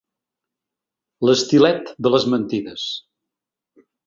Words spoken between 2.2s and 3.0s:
mentides.